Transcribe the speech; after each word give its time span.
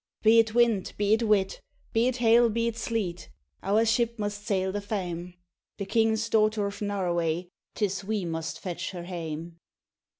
'Be 0.23 0.39
it 0.39 0.55
wind, 0.55 0.93
be 0.97 1.13
it 1.13 1.21
weet, 1.21 1.61
be 1.93 2.07
it 2.07 2.17
hail, 2.17 2.49
be 2.49 2.65
it 2.67 2.75
sleet, 2.75 3.29
Our 3.61 3.85
ship 3.85 4.17
must 4.17 4.47
sail 4.47 4.71
the 4.71 4.81
faem; 4.81 5.35
The 5.77 5.85
king's 5.85 6.27
daughter 6.27 6.65
of 6.65 6.79
Noroway, 6.81 7.49
'Tis 7.75 8.03
we 8.03 8.25
must 8.25 8.59
fetch 8.59 8.89
her 8.93 9.03
hame.' 9.03 9.59